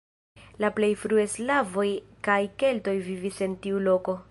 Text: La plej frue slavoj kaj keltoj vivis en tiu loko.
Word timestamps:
La 0.63 0.69
plej 0.77 0.89
frue 1.01 1.25
slavoj 1.33 1.87
kaj 2.29 2.39
keltoj 2.63 2.99
vivis 3.11 3.41
en 3.49 3.57
tiu 3.67 3.87
loko. 3.91 4.19